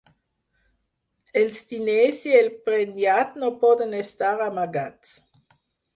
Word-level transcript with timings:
Els 1.41 1.59
diners 1.73 2.23
i 2.31 2.35
el 2.39 2.49
prenyat 2.69 3.37
no 3.43 3.53
poden 3.67 3.97
estar 4.03 4.33
amagats. 4.51 5.13